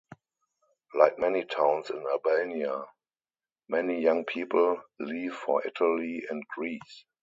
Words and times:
Like 0.95 1.19
many 1.19 1.45
towns 1.45 1.91
in 1.91 2.03
Albania 2.07 2.85
many 3.69 4.01
young 4.01 4.25
people 4.25 4.81
leave 4.99 5.35
for 5.35 5.63
Italy 5.63 6.25
and 6.27 6.43
Greece. 6.57 7.05